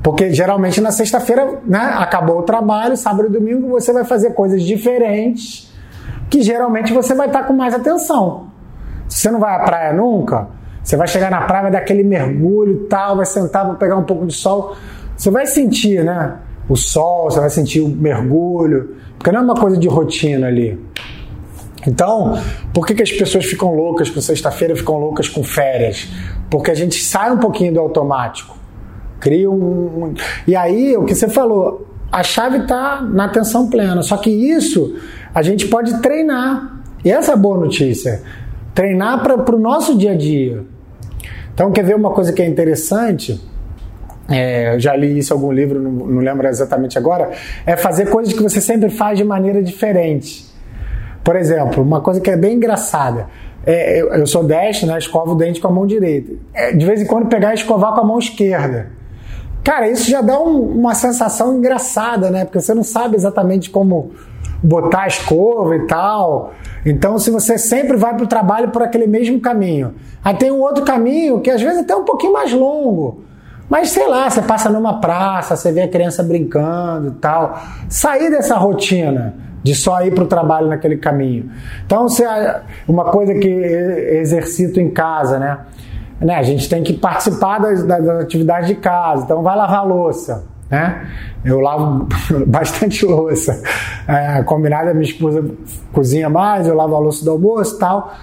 [0.03, 4.63] Porque geralmente na sexta-feira, né, acabou o trabalho, sábado e domingo você vai fazer coisas
[4.63, 5.73] diferentes
[6.29, 8.49] que geralmente você vai estar com mais atenção.
[9.09, 10.49] Se você não vai à praia nunca,
[10.83, 13.97] Você vai chegar na praia, vai dar aquele mergulho e tal, vai sentar, vai pegar
[13.97, 14.75] um pouco de sol.
[15.15, 16.37] Você vai sentir, né?
[16.67, 20.81] O sol, você vai sentir o mergulho, porque não é uma coisa de rotina ali.
[21.87, 22.41] Então,
[22.73, 26.09] por que, que as pessoas ficam loucas com sexta-feira, ficam loucas com férias?
[26.51, 28.57] Porque a gente sai um pouquinho do automático.
[29.21, 30.15] Cria um.
[30.47, 34.03] E aí, o que você falou, a chave está na atenção plena.
[34.03, 34.97] Só que isso
[35.35, 36.81] a gente pode treinar.
[37.05, 38.23] E essa é a boa notícia.
[38.75, 40.65] Treinar para o nosso dia a dia.
[41.53, 43.41] Então, quer ver uma coisa que é interessante?
[44.29, 47.31] É, eu já li isso em algum livro, não, não lembro exatamente agora.
[47.67, 50.48] É fazer coisas que você sempre faz de maneira diferente.
[51.23, 53.27] Por exemplo, uma coisa que é bem engraçada.
[53.67, 54.99] É, eu, eu, sou destro, né?
[54.99, 56.33] Escovo o dente com a mão direita.
[56.55, 58.91] É, de vez em quando pegar e escovar com a mão esquerda.
[59.63, 62.45] Cara, isso já dá um, uma sensação engraçada, né?
[62.45, 64.13] Porque você não sabe exatamente como
[64.63, 66.55] botar a escova e tal.
[66.87, 70.61] Então, se você sempre vai para o trabalho por aquele mesmo caminho, aí tem um
[70.61, 73.25] outro caminho que às vezes é até um pouquinho mais longo.
[73.69, 77.61] Mas sei lá, você passa numa praça, você vê a criança brincando e tal.
[77.89, 79.35] Sair dessa rotina
[79.69, 81.51] de só ir para o trabalho naquele caminho.
[81.85, 82.25] Então, se
[82.89, 85.59] uma coisa que exercito em casa, né?
[86.19, 86.37] né?
[86.37, 89.25] A gente tem que participar das, das atividades de casa.
[89.25, 90.47] Então, vai lavar louça.
[90.71, 91.07] Né?
[91.45, 92.09] Eu lavo
[92.49, 93.63] bastante louça.
[94.07, 95.45] É, combinado, a minha esposa
[95.93, 98.15] cozinha mais, eu lavo a louça do almoço e tal.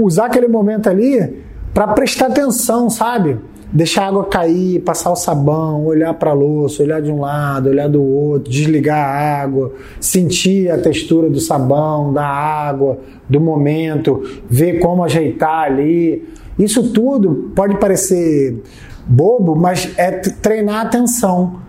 [0.00, 3.38] Usar aquele momento ali para prestar atenção, sabe?
[3.72, 7.68] Deixar a água cair, passar o sabão, olhar para a louça, olhar de um lado,
[7.68, 12.98] olhar do outro, desligar a água, sentir a textura do sabão, da água,
[13.28, 16.28] do momento, ver como ajeitar ali.
[16.58, 18.62] Isso tudo pode parecer
[19.06, 21.60] bobo, mas é treinar a atenção.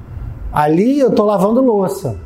[0.52, 2.18] Ali eu estou lavando louça.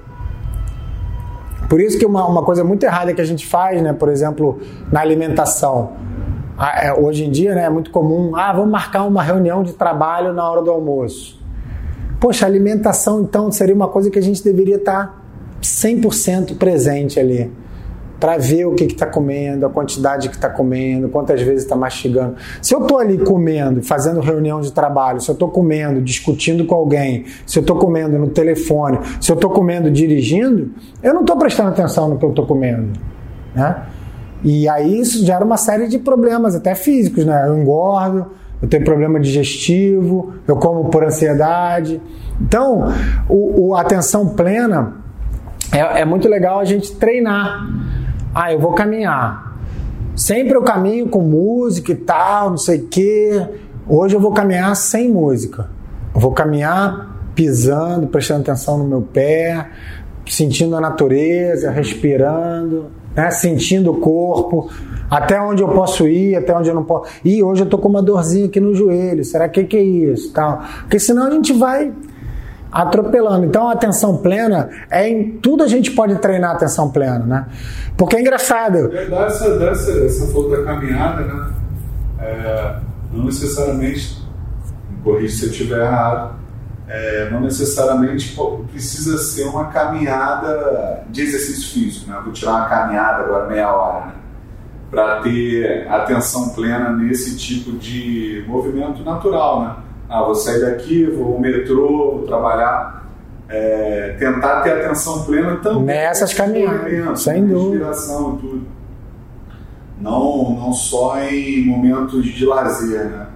[1.70, 4.60] Por isso que uma, uma coisa muito errada que a gente faz, né, por exemplo,
[4.92, 6.11] na alimentação
[7.00, 10.50] hoje em dia né, é muito comum, ah, vamos marcar uma reunião de trabalho na
[10.50, 11.42] hora do almoço.
[12.20, 15.26] Poxa, alimentação então seria uma coisa que a gente deveria estar
[15.62, 17.52] 100% presente ali.
[18.20, 22.36] Para ver o que está comendo, a quantidade que está comendo, quantas vezes está mastigando.
[22.62, 26.76] Se eu estou ali comendo, fazendo reunião de trabalho, se eu estou comendo, discutindo com
[26.76, 30.70] alguém, se eu estou comendo no telefone, se eu estou comendo dirigindo,
[31.02, 32.92] eu não estou prestando atenção no que eu estou comendo.
[33.56, 33.82] Né?
[34.44, 37.46] E aí isso gera uma série de problemas, até físicos, né?
[37.48, 38.28] Eu engordo,
[38.62, 42.02] eu tenho problema digestivo, eu como por ansiedade.
[42.40, 42.92] Então,
[43.30, 44.96] o, o atenção plena
[45.72, 47.68] é, é, muito legal a gente treinar.
[48.34, 49.52] Ah, eu vou caminhar.
[50.16, 53.48] Sempre eu caminho com música e tal, não sei o quê.
[53.88, 55.70] Hoje eu vou caminhar sem música.
[56.14, 59.70] Eu vou caminhar pisando, prestando atenção no meu pé,
[60.26, 63.32] sentindo a natureza, respirando né?
[63.32, 64.70] sentindo o corpo,
[65.10, 67.12] até onde eu posso ir, até onde eu não posso.
[67.24, 70.32] E hoje eu tô com uma dorzinha aqui no joelho, será que que é isso?
[70.32, 70.62] Tal.
[70.82, 71.92] Porque senão a gente vai
[72.72, 73.46] atropelando.
[73.46, 77.46] Então a atenção plena é em tudo a gente pode treinar a atenção plena, né?
[77.98, 78.96] Porque é engraçado.
[78.96, 81.52] É, dessa, dessa, essa foto da caminhada, né?
[82.20, 82.76] É,
[83.12, 84.26] não necessariamente,
[84.90, 86.41] me corrija se eu estiver errado,
[86.88, 88.38] é, não necessariamente
[88.70, 92.20] precisa ser uma caminhada de exercício físico, né?
[92.24, 94.14] Vou tirar uma caminhada agora meia hora, né?
[94.90, 99.76] Para ter atenção plena nesse tipo de movimento natural, né?
[100.10, 103.02] Ah, vou sair daqui, vou ao metrô, vou trabalhar.
[103.48, 105.84] É, tentar ter atenção plena também.
[105.84, 107.54] Nessas caminhadas, sem né?
[107.54, 107.92] dúvida.
[107.92, 108.68] E tudo.
[110.00, 113.28] Não, não só em momentos de lazer, né?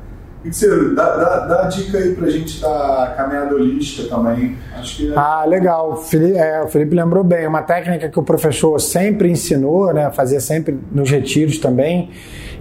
[0.96, 4.56] Dá, dá, dá a dica aí pra gente da caminhada holística também.
[4.78, 5.14] Acho que é...
[5.16, 5.94] Ah, legal.
[5.94, 7.48] O Felipe, é, o Felipe lembrou bem.
[7.48, 10.12] Uma técnica que o professor sempre ensinou, né?
[10.12, 12.12] Fazia sempre nos retiros também.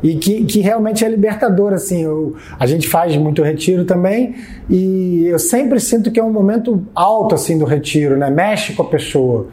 [0.03, 2.03] E que, que realmente é libertador, assim.
[2.03, 4.35] Eu, a gente faz muito retiro também.
[4.68, 8.31] E eu sempre sinto que é um momento alto, assim, do retiro, né?
[8.31, 9.49] Mexe com a pessoa.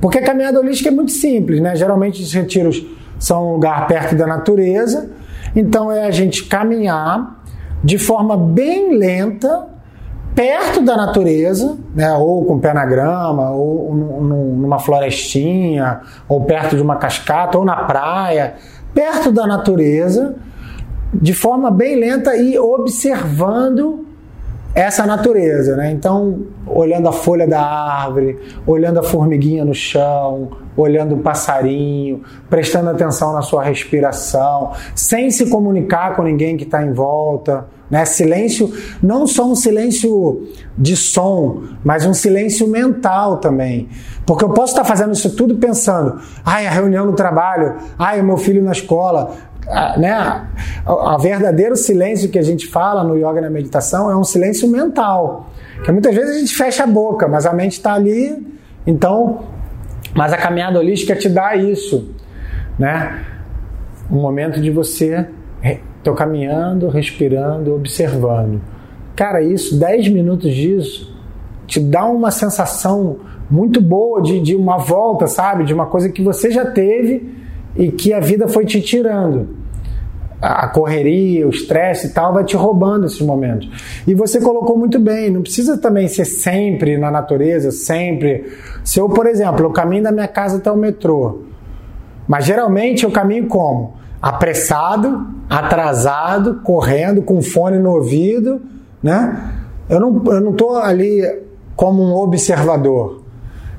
[0.00, 1.76] Porque a caminhada holística é muito simples, né?
[1.76, 2.84] Geralmente os retiros
[3.18, 5.08] são um lugar perto da natureza.
[5.54, 7.35] Então é a gente caminhar
[7.82, 9.66] de forma bem lenta,
[10.34, 16.82] perto da natureza, né, ou com pé na grama, ou numa florestinha, ou perto de
[16.82, 18.54] uma cascata, ou na praia,
[18.92, 20.34] perto da natureza,
[21.12, 24.04] de forma bem lenta e observando
[24.76, 25.90] essa natureza, né?
[25.90, 32.90] Então, olhando a folha da árvore, olhando a formiguinha no chão, olhando o passarinho, prestando
[32.90, 38.04] atenção na sua respiração, sem se comunicar com ninguém que está em volta, né?
[38.04, 38.70] Silêncio,
[39.02, 43.88] não só um silêncio de som, mas um silêncio mental também.
[44.26, 48.24] Porque eu posso estar fazendo isso tudo pensando, ai, a reunião no trabalho, ai, o
[48.24, 49.32] meu filho na escola,
[49.68, 50.46] a, né, a,
[50.86, 54.68] a verdadeiro silêncio que a gente fala no yoga e na meditação é um silêncio
[54.68, 55.50] mental.
[55.84, 58.46] Que muitas vezes a gente fecha a boca, mas a mente está ali.
[58.86, 59.44] Então,
[60.14, 62.14] mas a caminhada holística te dá isso,
[62.78, 63.24] né?
[64.10, 65.26] Um momento de você
[65.98, 68.60] estou caminhando, respirando, observando.
[69.16, 71.16] Cara, isso, 10 minutos disso,
[71.66, 73.18] te dá uma sensação
[73.50, 75.64] muito boa de, de uma volta, sabe?
[75.64, 77.34] De uma coisa que você já teve
[77.78, 79.48] e que a vida foi te tirando.
[80.40, 83.68] A correria, o estresse e tal vai te roubando esses momentos.
[84.06, 88.52] E você colocou muito bem, não precisa também ser sempre na natureza, sempre.
[88.84, 91.42] Se eu, por exemplo, eu caminho da minha casa até o metrô,
[92.28, 93.94] mas geralmente eu caminho como?
[94.20, 98.60] Apressado, atrasado, correndo, com fone no ouvido,
[99.02, 99.52] né?
[99.88, 101.22] Eu não, eu não tô ali
[101.76, 103.25] como um observador.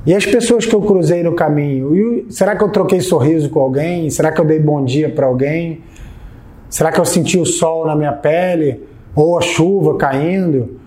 [0.07, 1.93] E as pessoas que eu cruzei no caminho?
[1.93, 4.09] E, será que eu troquei sorriso com alguém?
[4.09, 5.81] Será que eu dei bom dia para alguém?
[6.69, 8.87] Será que eu senti o sol na minha pele?
[9.13, 10.79] Ou a chuva caindo?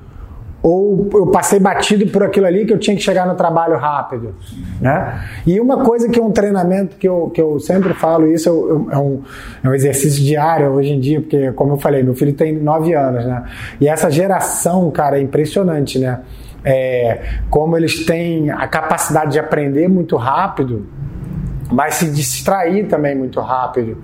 [0.62, 4.34] Ou eu passei batido por aquilo ali que eu tinha que chegar no trabalho rápido?
[4.80, 5.22] Né?
[5.46, 8.48] E uma coisa que é um treinamento que eu, que eu sempre falo, isso
[8.90, 9.22] é um,
[9.62, 12.94] é um exercício diário hoje em dia, porque, como eu falei, meu filho tem nove
[12.94, 13.44] anos, né?
[13.78, 16.20] E essa geração, cara, é impressionante, né?
[16.64, 20.86] É, como eles têm a capacidade de aprender muito rápido,
[21.70, 23.98] mas se distrair também muito rápido.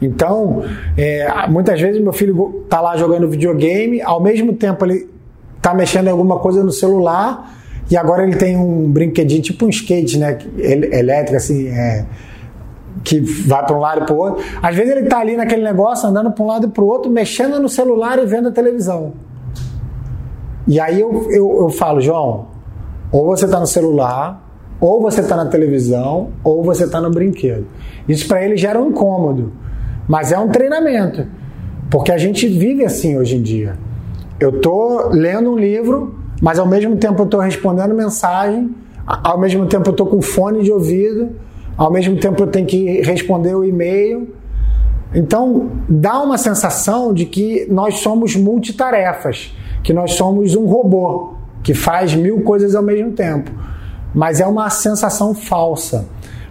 [0.00, 0.64] Então,
[0.96, 5.08] é, muitas vezes meu filho está lá jogando videogame, ao mesmo tempo ele
[5.56, 7.54] está mexendo em alguma coisa no celular
[7.88, 12.04] e agora ele tem um brinquedinho tipo um skate, né, elétrico assim, é,
[13.04, 14.44] que vai para um lado e para o outro.
[14.60, 17.10] Às vezes ele está ali naquele negócio andando para um lado e para o outro,
[17.10, 19.14] mexendo no celular e vendo a televisão.
[20.66, 22.46] E aí eu, eu, eu falo, João,
[23.10, 24.42] ou você está no celular,
[24.80, 27.66] ou você está na televisão, ou você está no brinquedo.
[28.08, 29.52] Isso para ele gera um incômodo,
[30.08, 31.26] mas é um treinamento,
[31.90, 33.76] porque a gente vive assim hoje em dia.
[34.40, 38.74] Eu estou lendo um livro, mas ao mesmo tempo eu estou respondendo mensagem,
[39.06, 41.30] ao mesmo tempo eu estou com fone de ouvido,
[41.76, 44.34] ao mesmo tempo eu tenho que responder o e-mail.
[45.14, 51.74] Então dá uma sensação de que nós somos multitarefas que nós somos um robô que
[51.74, 53.50] faz mil coisas ao mesmo tempo.
[54.14, 56.06] Mas é uma sensação falsa,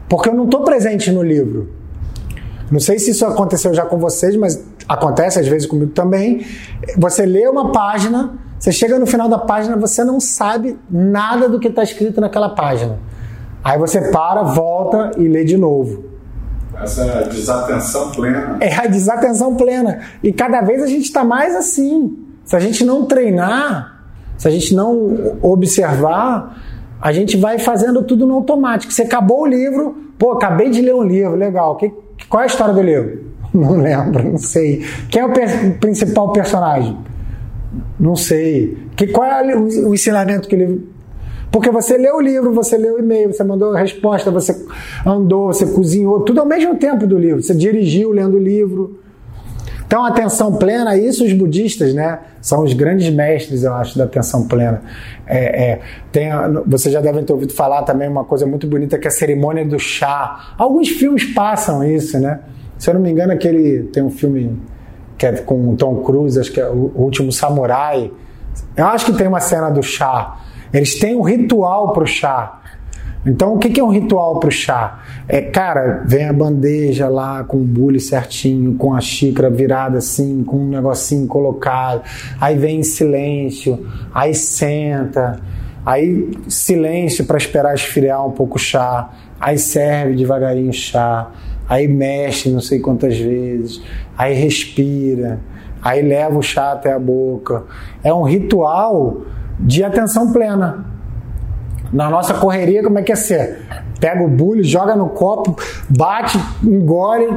[0.10, 1.70] porque eu não estou presente no livro.
[2.72, 6.46] Não sei se isso aconteceu já com vocês, mas acontece às vezes comigo também.
[6.98, 11.60] Você lê uma página, você chega no final da página, você não sabe nada do
[11.60, 12.98] que está escrito naquela página.
[13.64, 16.06] Aí você para, volta e lê de novo.
[16.82, 18.58] Essa desatenção plena.
[18.60, 20.00] É a desatenção plena.
[20.24, 22.31] E cada vez a gente está mais assim.
[22.46, 24.04] Se a gente não treinar,
[24.38, 26.58] se a gente não observar,
[27.02, 28.94] a gente vai fazendo tudo no automático.
[28.94, 31.76] Você acabou o livro, pô, acabei de ler um livro, legal.
[31.76, 31.92] Que,
[32.30, 33.32] qual é a história do livro?
[33.54, 34.82] Não lembro, não sei.
[35.10, 36.98] Quem é o per principal personagem?
[38.00, 38.78] Não sei.
[38.96, 40.84] Que, qual é o, o ensinamento que o livro.
[41.52, 44.56] Porque você leu o livro, você leu o e-mail, você mandou a resposta, você
[45.06, 47.44] andou, você cozinhou, tudo ao mesmo tempo do livro.
[47.44, 49.01] Você dirigiu lendo o livro.
[49.92, 52.20] Então, atenção plena, isso os budistas, né?
[52.40, 54.82] São os grandes mestres, eu acho, da atenção plena.
[55.28, 55.80] É, é,
[56.14, 56.30] tem,
[56.66, 59.66] vocês já devem ter ouvido falar também uma coisa muito bonita que é a cerimônia
[59.66, 60.54] do chá.
[60.58, 62.40] Alguns filmes passam isso, né?
[62.78, 64.58] Se eu não me engano, aquele tem um filme
[65.18, 68.10] que é com o Tom Cruise, acho que é o Último Samurai.
[68.78, 70.40] Eu acho que tem uma cena do chá.
[70.72, 72.61] Eles têm um ritual para o chá.
[73.24, 75.00] Então, o que é um ritual para o chá?
[75.28, 80.44] É, cara, vem a bandeja lá com o bule certinho, com a xícara virada assim,
[80.44, 82.02] com um negocinho colocado.
[82.40, 85.40] Aí vem em silêncio, aí senta,
[85.86, 89.12] aí silêncio para esperar esfriar um pouco o chá.
[89.40, 91.32] Aí serve devagarinho o chá,
[91.70, 93.82] aí mexe não sei quantas vezes,
[94.18, 95.40] aí respira,
[95.82, 97.66] aí leva o chá até a boca.
[98.04, 99.22] É um ritual
[99.60, 100.91] de atenção plena.
[101.92, 103.60] Na nossa correria, como é que é ser?
[104.00, 105.56] Pega o bulho, joga no copo,
[105.90, 107.28] bate, engole,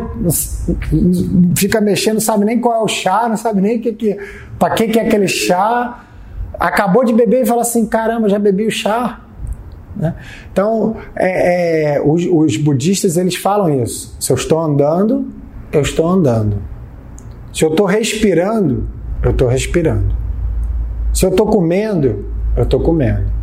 [1.56, 4.16] fica mexendo, não sabe nem qual é o chá, não sabe nem que, que,
[4.58, 6.04] para que, que é aquele chá.
[6.58, 9.20] Acabou de beber e fala assim: caramba, já bebi o chá.
[9.96, 10.14] Né?
[10.52, 14.16] Então, é, é, os, os budistas eles falam isso.
[14.20, 15.26] Se eu estou andando,
[15.72, 16.62] eu estou andando.
[17.52, 18.88] Se eu estou respirando,
[19.22, 20.14] eu estou respirando.
[21.12, 22.26] Se eu estou comendo,
[22.56, 23.33] eu estou comendo.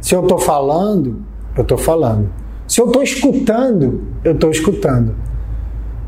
[0.00, 1.22] Se eu estou falando,
[1.56, 2.30] eu estou falando.
[2.66, 5.14] Se eu estou escutando, eu estou escutando.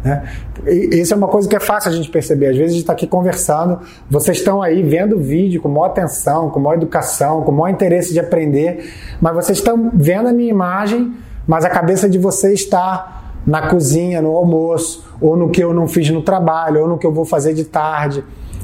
[0.04, 0.22] Né?
[0.66, 2.48] E isso é uma coisa que é fácil a gente perceber.
[2.48, 5.86] Às vezes a gente está aqui conversando, vocês estão aí vendo o vídeo com maior
[5.86, 10.50] atenção, com maior educação, com maior interesse de aprender, mas vocês estão vendo a minha
[10.50, 11.14] imagem,
[11.46, 15.88] mas a cabeça de vocês está na cozinha, no almoço, ou no que eu não
[15.88, 18.22] fiz no trabalho, ou no que eu vou fazer de tarde.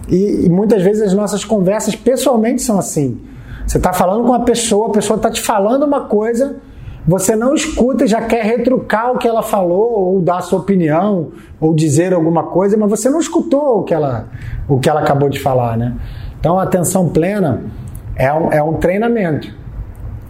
[0.09, 3.21] E, e muitas vezes as nossas conversas pessoalmente são assim.
[3.67, 6.57] Você está falando com uma pessoa, a pessoa está te falando uma coisa,
[7.07, 10.61] você não escuta e já quer retrucar o que ela falou, ou dar a sua
[10.61, 14.29] opinião, ou dizer alguma coisa, mas você não escutou o que ela,
[14.69, 15.95] o que ela acabou de falar, né?
[16.39, 17.65] Então a atenção plena
[18.15, 19.53] é um, é um treinamento.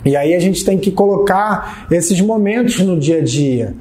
[0.05, 3.75] E aí a gente tem que colocar esses momentos no dia a dia.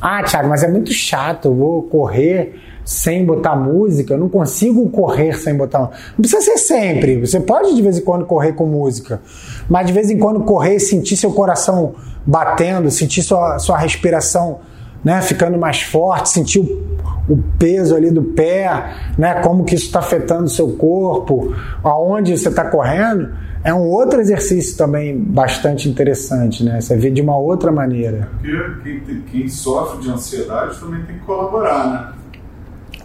[0.00, 4.88] Ah, Thiago, mas é muito chato, eu vou correr sem botar música, eu não consigo
[4.90, 8.66] correr sem botar Não precisa ser sempre, você pode de vez em quando correr com
[8.66, 9.20] música,
[9.68, 11.94] mas de vez em quando correr e sentir seu coração
[12.26, 14.60] batendo, sentir sua, sua respiração
[15.04, 19.86] né, ficando mais forte, sentir o, o peso ali do pé, né, como que isso
[19.86, 23.30] está afetando o seu corpo, aonde você está correndo,
[23.64, 26.80] é um outro exercício também bastante interessante, né?
[26.80, 28.28] Você vê de uma outra maneira.
[28.40, 32.11] Porque quem, quem sofre de ansiedade também tem que colaborar, né?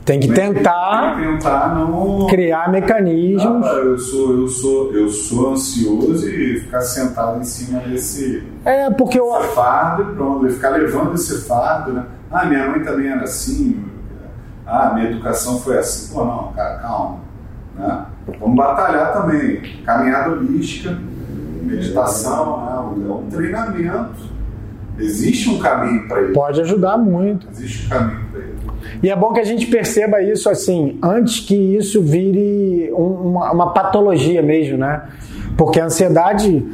[0.08, 2.28] Tem que tentar, tem que tentar não...
[2.28, 3.68] criar mecanismos.
[3.68, 8.90] Ah, eu sou, eu sou, eu sou ansioso e ficar sentado em cima desse, é
[8.90, 9.30] porque eu...
[9.54, 12.06] fardo e pronto, ficar levando esse fardo, né?
[12.32, 13.84] Ah, minha mãe também era assim.
[14.66, 16.14] Ah, minha educação foi assim.
[16.14, 17.20] Pô, não, cara, calma.
[17.76, 18.06] Né?
[18.40, 19.62] Vamos batalhar também.
[19.86, 20.98] Caminhada holística,
[21.64, 23.08] meditação, né?
[23.08, 24.38] é um treinamento.
[24.98, 26.34] Existe um caminho para isso.
[26.34, 27.46] Pode ajudar muito.
[27.52, 28.47] Existe um caminho para isso.
[29.02, 33.52] E é bom que a gente perceba isso assim, antes que isso vire um, uma,
[33.52, 35.04] uma patologia mesmo, né?
[35.58, 36.66] Porque a ansiedade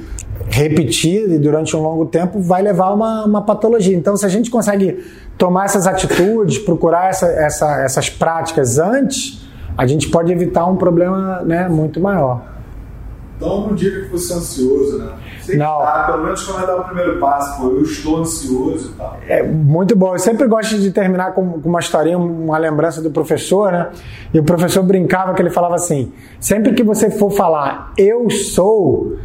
[0.48, 3.96] repetida e durante um longo tempo vai levar a uma, uma patologia.
[3.96, 5.04] Então, se a gente consegue
[5.38, 9.42] tomar essas atitudes, procurar essa, essa, essas práticas antes,
[9.78, 12.54] a gente pode evitar um problema né, muito maior.
[13.38, 15.12] Então não diga que você é ansioso, né?
[15.44, 15.80] Você não.
[15.80, 19.18] Tá, pelo menos quando dar o primeiro passo, pô, eu estou ansioso e tal.
[19.28, 20.14] É muito bom.
[20.14, 23.90] Eu sempre gosto de terminar com, com uma historinha, uma lembrança do professor, né?
[24.34, 29.18] E o professor brincava que ele falava assim: sempre que você for falar eu sou,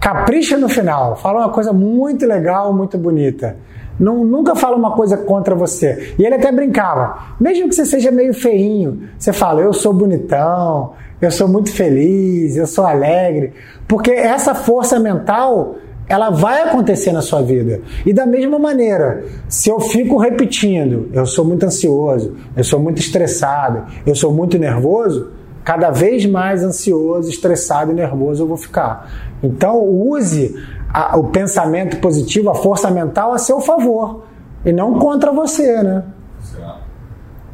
[0.00, 1.16] capricha no final.
[1.16, 3.56] Fala uma coisa muito legal, muito bonita.
[3.98, 6.14] Não, nunca fala uma coisa contra você.
[6.18, 10.92] E ele até brincava, mesmo que você seja meio feinho, você fala, eu sou bonitão,
[11.20, 13.52] eu sou muito feliz, eu sou alegre,
[13.88, 15.76] porque essa força mental
[16.08, 17.80] ela vai acontecer na sua vida.
[18.04, 23.00] E da mesma maneira, se eu fico repetindo, eu sou muito ansioso, eu sou muito
[23.00, 25.32] estressado, eu sou muito nervoso,
[25.64, 29.10] cada vez mais ansioso, estressado e nervoso eu vou ficar.
[29.42, 30.54] Então, use
[30.88, 34.22] a, o pensamento positivo, a força mental a seu favor
[34.64, 36.04] e não contra você, né?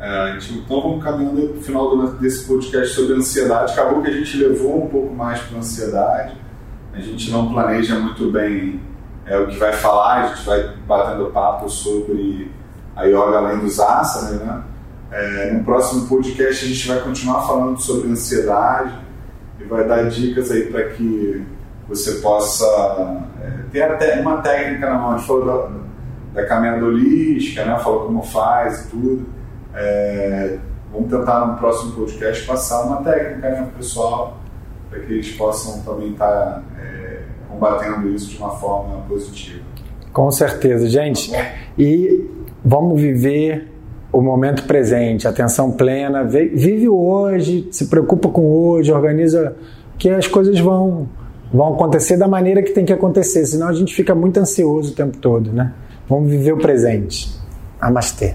[0.03, 3.73] É, então vamos caminhando para o final desse podcast sobre ansiedade.
[3.73, 6.37] Acabou que a gente levou um pouco mais para ansiedade.
[6.93, 8.81] A gente não planeja muito bem
[9.25, 12.51] é, o que vai falar, a gente vai batendo papo sobre
[12.97, 14.65] a yoga além dos asanas, né?
[15.13, 18.93] É, no próximo podcast a gente vai continuar falando sobre ansiedade
[19.61, 21.47] e vai dar dicas aí para que
[21.89, 22.65] você possa
[23.41, 25.13] é, ter até uma técnica na mão.
[25.13, 25.47] A gente falou
[26.35, 27.79] da, da caminhada holística, né?
[27.79, 29.42] falou como faz e tudo.
[29.75, 30.59] É,
[30.93, 34.39] vamos tentar no próximo podcast passar uma técnica né, para o pessoal,
[34.91, 39.63] para que eles possam também estar tá, é, combatendo isso de uma forma positiva.
[40.13, 41.31] Com certeza, gente.
[41.31, 41.47] Tá
[41.79, 42.29] e
[42.65, 43.71] vamos viver
[44.13, 49.57] o momento presente, atenção plena, vive hoje, se preocupa com hoje, organiza
[49.99, 51.09] que as coisas vão
[51.53, 54.95] vão acontecer da maneira que tem que acontecer, senão a gente fica muito ansioso o
[54.95, 55.73] tempo todo, né?
[56.09, 57.31] Vamos viver o presente.
[57.81, 58.35] Namastê.